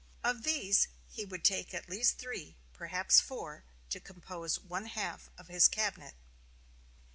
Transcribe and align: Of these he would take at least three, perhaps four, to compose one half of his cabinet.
Of 0.23 0.41
these 0.41 0.87
he 1.07 1.25
would 1.25 1.43
take 1.43 1.75
at 1.75 1.87
least 1.87 2.17
three, 2.17 2.57
perhaps 2.73 3.19
four, 3.21 3.65
to 3.91 3.99
compose 3.99 4.59
one 4.59 4.87
half 4.87 5.29
of 5.37 5.47
his 5.47 5.67
cabinet. 5.67 6.15